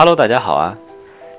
[0.00, 0.78] Hello，大家好啊！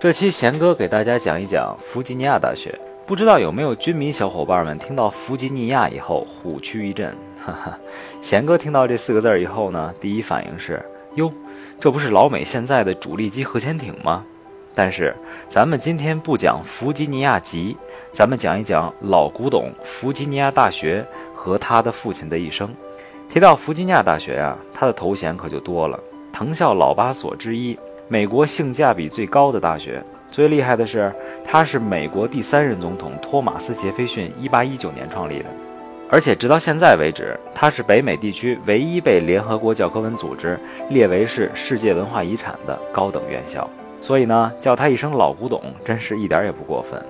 [0.00, 2.74] 这期贤哥给大家讲一讲弗吉尼亚大学。
[3.04, 7.14] 不知道有没有军迷小伙伴们听到弗吉尼亚以后虎躯一震？
[7.38, 7.78] 哈哈，
[8.22, 10.82] 贤哥听到这四个字儿以后呢，第一反应是：
[11.16, 11.30] 哟，
[11.78, 14.24] 这不是老美现在的主力机核潜艇吗？
[14.74, 15.14] 但是
[15.50, 17.76] 咱们今天不讲弗吉尼亚级，
[18.10, 21.04] 咱们讲一讲老古董弗吉尼亚大学
[21.34, 22.74] 和他的父亲的一生。
[23.28, 26.00] 提到弗吉尼亚大学啊，他的头衔可就多了，
[26.32, 27.78] 藤校老八所之一，
[28.08, 30.02] 美国性价比最高的大学。
[30.30, 31.12] 最厉害的是，
[31.44, 35.46] 他是美国第三任总统托马斯·杰斐逊1819年创立的，
[36.10, 40.58] 而且直到现在为止，它是北美地区唯一被联合国教科文组织
[40.90, 43.68] 列为是世界文化遗产的高等院校。
[44.00, 47.02] 所以呢，叫他一声老古董，真是一点也不过分。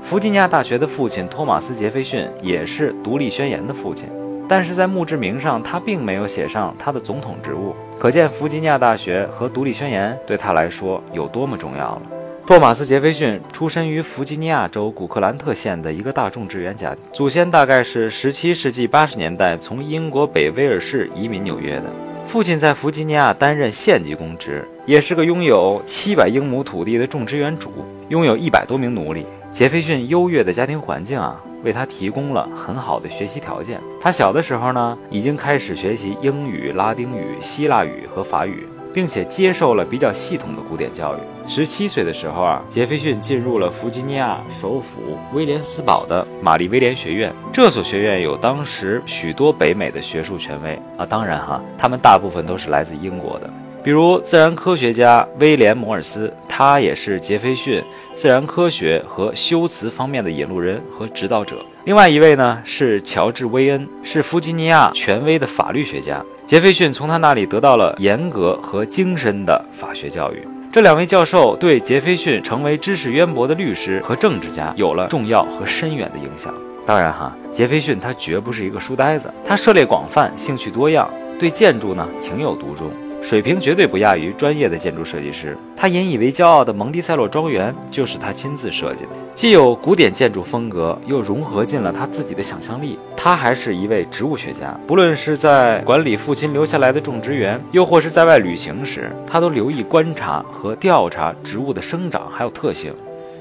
[0.00, 4.08] 弗吉尼亚大学的父亲托马斯·杰斐逊也是《独立宣言》的父亲，
[4.48, 12.02] 但是在墓志铭上，他并没有写上他的总统职务，可见弗吉尼亚大学和《独立宣言》对他来说有多么重要了。
[12.46, 21.84] 托马斯·杰斐逊出身于弗吉尼亚州古克兰特县的一个大众职员家庭，祖先大概是17世纪80年代从英国北威尔士移民纽约的。
[22.24, 27.70] 父亲在弗吉尼亚担任县级公职，也是个拥有700英亩土地的种植园主，
[28.08, 29.26] 拥有一百多名奴隶。
[29.52, 33.80] 杰斐逊优越的家庭环境啊，为他提供了很好的学习条件。
[34.00, 38.66] 他小的时候呢，已经开始学习英语、拉丁语、希腊语和法语。
[38.94, 41.18] 并且接受了比较系统的古典教育。
[41.46, 47.32] 十七岁的时候啊，杰斐逊进入了弗吉尼亚首府威廉斯堡的玛丽威廉学院。
[47.52, 53.48] 这所学院有当时许多北美的学术权威啊，当然哈，他们大部分都是来自英国的。
[53.84, 57.80] 比如自然科学家威廉摩尔斯，他也是杰斐逊
[58.12, 61.64] 自然科学和修辞方面的引路人和指导者。
[61.84, 66.20] 另外一位呢是乔治威恩，是弗吉尼亚权威的法律学家。
[66.46, 70.42] 杰斐逊从他那里得到了严格和精深的法学教育。
[70.72, 76.52] 这两位教授对杰斐逊成为知识渊博的律师和政治家有了重要和深远的影响。
[76.84, 81.08] 当然哈，杰斐逊他绝不是一个书呆子，他涉猎广泛，兴趣多样，
[81.38, 82.90] 对建筑呢情有独钟。
[83.20, 85.56] 水平绝对不亚于专业的建筑设计师。
[85.76, 92.98] 他引以为骄傲的蒙蒂塞洛庄园就是他亲自设计的，既有古典建筑风格，又融合进了他自己的想象力。
[93.16, 102.94] 他还是一位植物学家，不论是在管理父亲留下来的种植园，又或是在外旅行时，他都留意观察和调查植物的生长还有特性。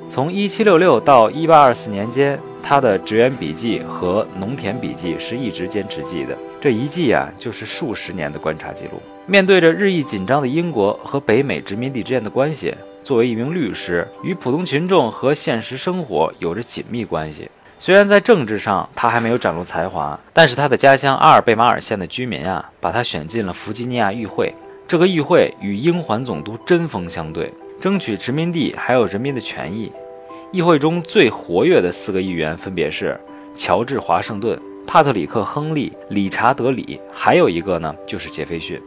[0.09, 6.37] 从1766到1824年间，他的职员笔记和农田笔记是一直坚持记的。
[6.67, 9.01] 这一记啊，就是数十年的观察记录。
[9.25, 17.49] 面对着日益紧张的英国和北美殖民地之间的关系，作为一名律师，与普通群众和现实生活有着紧密关系。
[17.79, 24.53] 虽然在政治上他还没有展露才华，但是他的家乡阿尔贝马尔县的居民啊，把他选进了弗吉尼亚议会。
[24.89, 29.89] 这个议会与英环总督针锋相对，争取殖民地还有人民的权益。
[30.51, 33.17] 议会中最活跃的四个议员分别是
[33.55, 34.59] 乔治·华盛顿。
[34.87, 38.81] 帕特里克·亨利、理查德·里，还有一个呢，就是杰斐逊，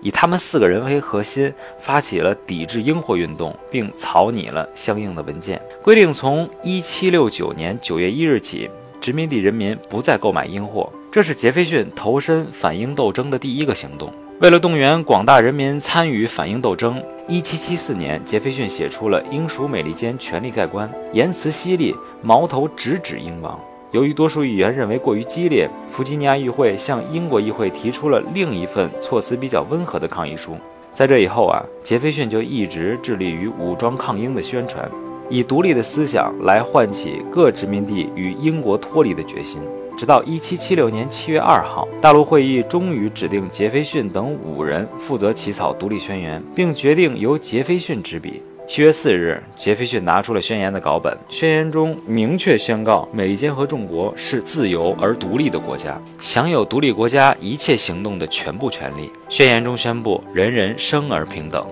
[0.00, 10.90] 以他们四个人为核心，发起了抵制英货运动，并草拟了相应的文件，规定从1769年9月1日起，殖民地人民不再购买英货。
[11.10, 14.10] 这是杰斐逊投身反英斗争的第一个行动。
[14.40, 23.60] 为了动员广大人民参与反英斗争，1774年，杰斐逊写出了《英属美利坚权力概观》，言辞犀利，矛头直指英王。
[23.92, 30.56] 由于多数议员认为过于激烈，弗吉尼亚议会向英国议会提出了另一份措辞比较温和的抗议书。
[30.94, 34.90] 在这以后啊，杰斐逊就一直致力于武装抗英的宣传，
[35.28, 39.60] 以独立的思想来唤起各殖民地与英国脱离的决心。
[39.94, 48.40] 直到1776年7月2号，大陆会议终于指定杰斐逊等五人负责起草独立宣言，并决定由杰斐逊执笔。
[48.74, 51.14] 七月四日，杰斐逊拿出了宣言的稿本。
[51.28, 59.12] 宣言中明确宣告，美利坚合众国是自由而独立的国家，享有独立国家一切行动的全部权利。
[59.28, 61.66] 宣言中宣布，人人生而平等，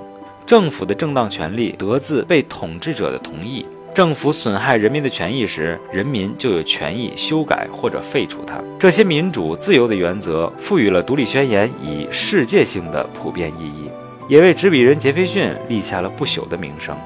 [0.45, 3.65] 政府的正当权利得自被统治者的同意。
[3.95, 8.61] 政府损害人民的权益时，人民就有权益修改或者废除它。
[8.79, 13.90] 这些民主自由的原则，赋予了独立宣言以世界性的普遍意义。
[14.31, 16.97] 也为执笔人杰斐逊立下了不朽的名声。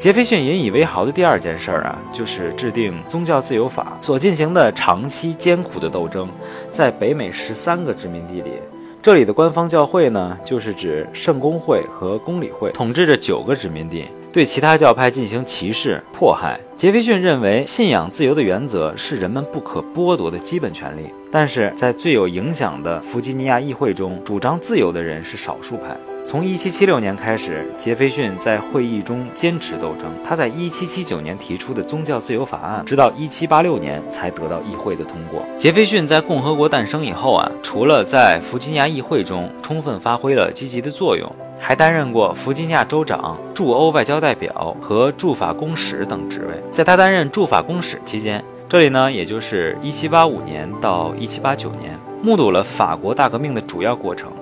[0.00, 6.28] 杰斐逊引以为豪的第二件事儿啊，就是制定宗教自由法所进行的长期艰苦的斗争，
[6.72, 8.54] 在北美十三个殖民地里，
[9.00, 16.58] 这里的官方教会呢，就是指圣公会和公理会，统治着九个殖民地，对其他教派进行歧视迫害。
[16.76, 21.02] 杰斐逊认为，信仰自由的原则是人们不可剥夺的基本权利，
[21.32, 25.96] 但是在最有影响的弗吉尼亚议会中，主张自由的人是少数派。
[26.22, 30.08] 从1776年开始，杰斐逊在会议中坚持斗争。
[30.22, 35.42] 他在1779年提出的宗教自由法案，直到1786年才得到议会的通过。
[35.58, 41.28] 杰斐逊在共和国诞生以后啊，除了在弗吉尼亚议会中充分发挥了积极的作用，
[41.58, 46.62] 还担任过弗吉尼亚州长、驻欧外交代表和驻法公使等职位。
[46.72, 54.32] 在他担任驻法公使期间，这里呢，也就是1785年到1789年，目睹了法国大革命的主要过程。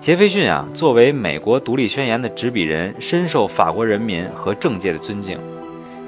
[0.00, 5.38] 杰斐逊啊，作为美国独立宣言的执笔人，深受法国人民和政界的尊敬。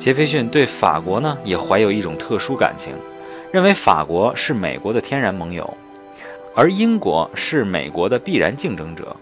[0.01, 2.93] 杰斐逊对法国呢，也怀有一种特殊感情，
[3.53, 5.73] 认为法国是美国的天然盟友，
[6.57, 9.15] 而英国是美国的必然竞争者。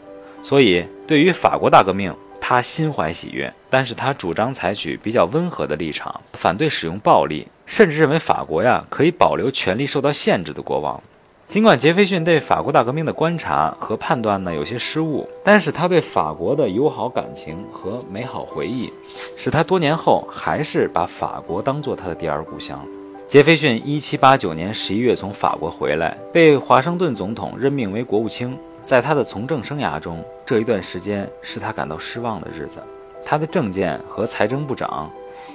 [0.42, 2.10] 所以，对于法国大革命，
[2.52, 3.50] 他心怀喜悦。
[3.70, 11.02] 但是他主张采取比较温和的立场，反对使用暴力，甚至认为法国呀可以保留权力受到限制的国王。
[11.48, 18.92] 尽管杰斐逊对法国大革命的观察和判断呢有些失误，但是他对法国的友好感情和美好回忆，
[19.34, 22.86] 使他多年后还是把法国当做他的第二故乡。
[23.28, 28.54] 杰斐逊1789年11月从法国回来，被华盛顿总统任命为国务卿。
[28.84, 32.82] 在他的从政生涯中，这一段时间是他感到失望的日子。
[33.24, 35.10] 他的政见和财政部长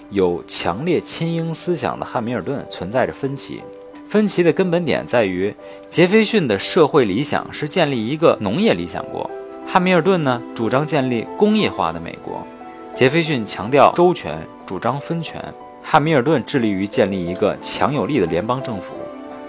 [0.10, 3.62] 有强烈亲英思想的汉密尔顿存在着分歧。
[4.08, 5.54] 分歧的根本点在于，
[5.90, 9.30] 杰斐逊的社会理想是建立一个农业理想国，
[9.66, 12.48] 汉密尔顿呢主张建立工业化的美国。
[12.96, 15.42] 杰斐逊强调周全，主张分权；
[15.84, 18.94] 汉密尔顿致力于建立一个强有力的联邦政府。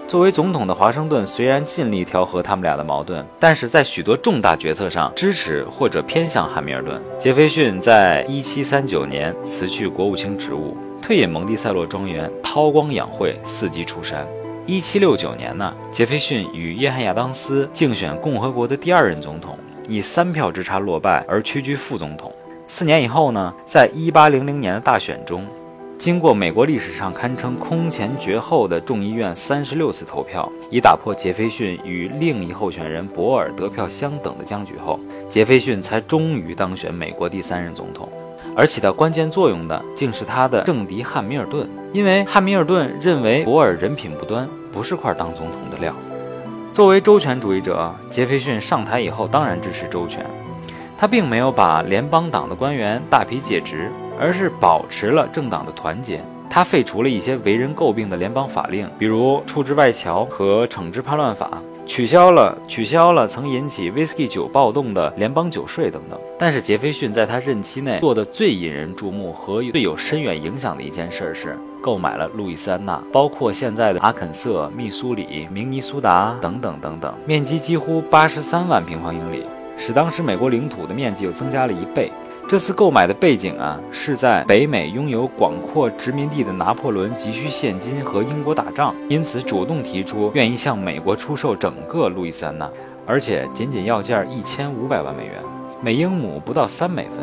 [0.08, 6.98] 作为总统的华盛顿虽然尽力调和他们俩的矛盾，但是在许多重大决策上支持或者偏向汉密尔顿。
[7.18, 14.26] 杰斐逊在1739年辞去国务卿职务，退隐蒙蒂塞洛庄园，韬光养晦，伺机出山。
[14.64, 19.58] 一七六九年呢，杰斐逊与约翰亚当斯竞选共和国的第二任总统，
[19.90, 22.32] 以三票之差落败而屈居副总统。
[22.66, 25.46] 四年以后呢，在一八零零年的大选中，
[25.98, 38.08] 经过美国历史上堪称空前绝后的众议院三十六次投票，以打破杰斐逊与另一候选人博尔得票相等的僵局后，杰斐逊才终于当选美国第三任总统。
[38.56, 45.92] 而起到关键作用的，竟是他的政敌汉密尔顿，因为汉密尔顿认为博尔人品不端，不是块当总统的料。
[46.72, 50.24] 作为周全主义者，杰斐逊上台以后当然支持周全，
[50.96, 56.22] 他并没有把联邦党的官员大批解职，而是保持了政党的团结。
[56.50, 61.62] 他废除了一些为人诟病的联邦法令，比如处置外侨和惩治叛乱法。
[61.86, 79.44] 取消了取消了曾引起威士忌酒暴动的联邦酒税等等，但是杰斐逊在他任期内做的最引人注目和最有深远影响的一件事是购买了路易斯安那，包括现在的阿肯色、密苏里、明尼苏达等等等等，面积几乎八十三万平方英里，
[79.78, 82.12] 使当时美国领土的面积又增加了一倍。
[82.48, 92.66] 这次购买的背景啊，是在北美拥有广阔殖民地的拿破仑急需现金和英国打仗，因此主动提出愿意向美国出售整个路易斯安那，
[93.06, 95.34] 而且仅仅要价一千五百万美元，
[95.82, 97.18] 每英亩不到三美分。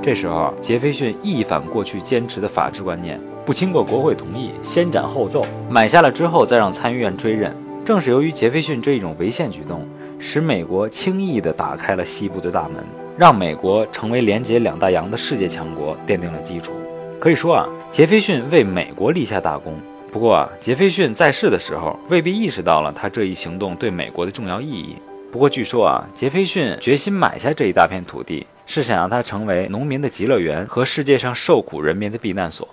[0.00, 7.52] 这时候，杰斐逊一反过去坚持的法治观念，不经过国会同意，先斩后奏，买下了之后再让参议院追认。
[7.84, 9.84] 正是由于杰斐逊这一种违宪举动，
[10.20, 12.84] 使美国轻易地打开了西部的大门。
[13.20, 16.72] 让美国成为连接两大洋的世界强国奠定了基础。
[17.20, 19.78] 可以说啊，杰斐逊为美国立下大功。
[20.10, 24.96] 不过啊，杰斐逊在世的时候未必意识到了他这一行动对美国的重要意义。
[25.30, 32.66] 不过据说啊，杰斐逊决心买下这一大片土地，是想让它成为农民的极乐园和世界上受苦人民的避难所。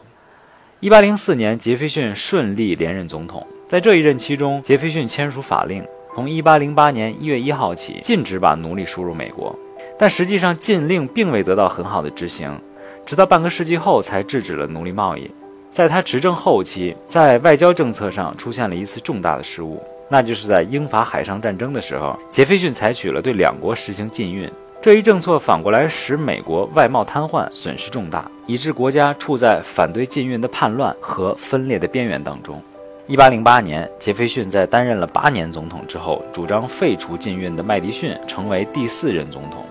[0.79, 3.45] 一八零四年，杰斐逊顺利连任总统。
[3.67, 5.83] 在这一任期中，杰斐逊签署法令，
[6.15, 9.53] 从一八零八年一月一号起，禁止把奴隶输入美国。
[9.97, 12.55] 但实际上，禁令并未得到很好的执行，
[13.05, 15.29] 直到半个世纪后才制止了奴隶贸易。
[15.71, 24.49] 在他执政后期，在外交政策上出现了一次重大的失误，那就是在英法海上战争的时候，杰斐逊采取了对两国实行禁运。
[24.79, 32.61] 这一政策反过来使美国外贸瘫痪，损失重大，以致国家处在反对禁运的叛乱和分裂的边缘当中。
[33.07, 39.65] 一八零八年，杰斐逊在担任了八年总统之后，主张废除禁运的麦迪逊成为第四任总统。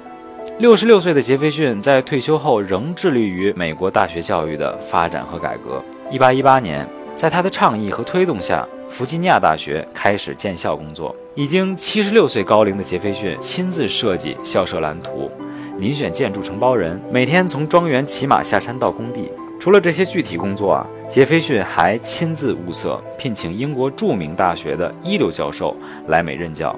[0.58, 5.84] 六十六岁的杰斐逊在退休后仍致力于美国大学教育的发展和改革。
[6.10, 11.14] 一八一八年，在他的倡议和推动下，弗吉尼亚大学开始建校工作。
[11.34, 15.30] 已经七十六岁高龄的杰斐逊亲自设计校舍蓝图，
[15.78, 19.30] 遴选建筑承包人，每天从庄园骑马下山到工地。
[19.60, 26.74] 除了这些具体工作啊，杰斐逊还亲自物色，聘请英国著名大学的一流教授来美任教。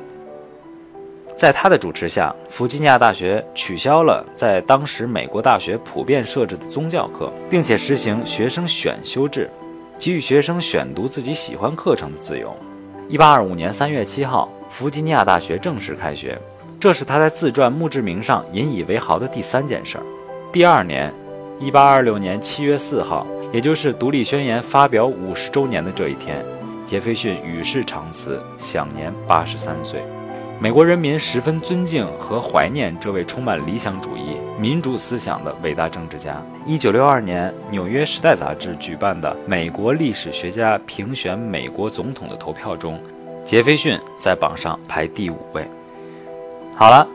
[1.39, 9.49] 在他的主持下，弗吉尼亚大学取消了在当时美国大学普遍设置的宗教课，并且实行学生选修制，
[10.01, 12.53] 给予学生选读自己喜欢课程的自由。
[13.09, 16.37] 一八二五年三月七号，弗吉尼亚大学正式开学，
[16.81, 20.03] 这是他在自传墓志铭上引以为豪的第三件事儿。
[20.51, 21.15] 第二年，
[21.61, 26.45] 一八二六年七月四号，也就是独立宣言发表五十周年的这一天，
[26.85, 30.03] 杰斐逊与世长辞，享年八十三岁。
[30.61, 36.43] 美国人民十分尊敬和怀念这位充满理想主义、民主思想的伟大政治家。
[36.67, 43.01] 一九六二年，《纽约时代》杂志举办的美国历史学家评选美国总统的投票中，
[43.45, 45.65] 杰斐逊在榜上排第五位。
[46.75, 47.07] 好了，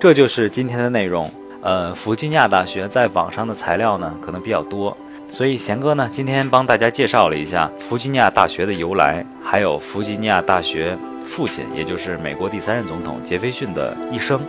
[0.00, 1.30] 这就是今天的内容。
[1.62, 4.96] 呃，弗吉尼亚大学在网上的材料呢，可能比较多，
[5.30, 10.98] 所以贤哥呢，今天帮大家介绍了一下弗吉尼亚大学的由来，还有弗吉尼亚大学。
[11.28, 14.40] 父亲，也就是美国第三任总统杰斐逊的一生。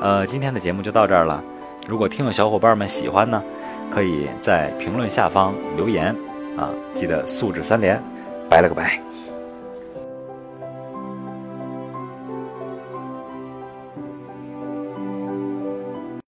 [0.00, 1.42] 呃，今天的节目就到这儿了。
[1.88, 3.42] 如果听友小伙伴们喜欢呢，
[3.90, 6.14] 可以在评论下方留言
[6.56, 8.00] 啊，记得素质三连。
[8.48, 9.11] 拜了个拜。